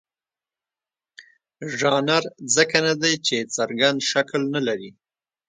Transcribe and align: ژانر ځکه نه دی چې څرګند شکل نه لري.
ژانر 1.77 2.23
ځکه 2.55 2.77
نه 2.87 2.93
دی 3.01 3.13
چې 3.27 3.37
څرګند 3.55 3.97
شکل 4.11 4.41
نه 4.53 4.61
لري. 4.67 4.91